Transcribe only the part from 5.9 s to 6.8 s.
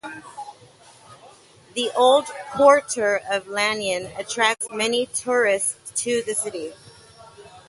to the city.